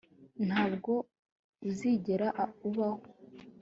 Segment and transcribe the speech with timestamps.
[0.47, 0.91] Ntabwo
[1.69, 2.27] uzigera
[2.67, 3.03] ubaho